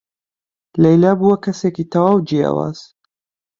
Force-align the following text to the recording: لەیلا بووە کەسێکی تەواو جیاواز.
لەیلا 0.81 1.11
بووە 1.19 1.35
کەسێکی 1.45 1.89
تەواو 1.91 2.25
جیاواز. 2.27 2.79